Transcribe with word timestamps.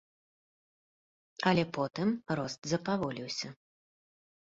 Але 1.53 1.63
потым 1.77 2.09
рост 2.41 2.61
запаволіўся. 2.75 3.57